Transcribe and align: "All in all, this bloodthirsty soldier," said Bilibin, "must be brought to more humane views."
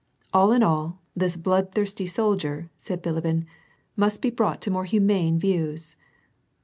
"All 0.33 0.51
in 0.51 0.63
all, 0.63 0.97
this 1.15 1.37
bloodthirsty 1.37 2.07
soldier," 2.07 2.71
said 2.75 3.03
Bilibin, 3.03 3.45
"must 3.95 4.19
be 4.19 4.31
brought 4.31 4.59
to 4.63 4.71
more 4.71 4.85
humane 4.85 5.37
views." 5.37 5.95